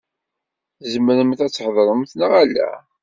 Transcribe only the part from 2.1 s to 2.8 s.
neɣ ala?